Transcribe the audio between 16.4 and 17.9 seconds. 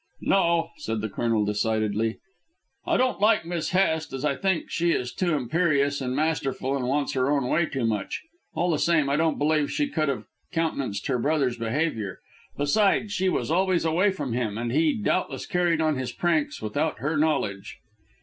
without her knowledge."